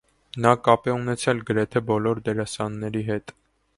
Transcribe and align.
Նա 0.45 0.53
կապ 0.67 0.87
է 0.91 0.93
ունեցել 0.95 1.43
գրեթե 1.49 1.83
բոլոր 1.91 2.25
դերասանների 2.31 3.05
հետ։ 3.11 3.37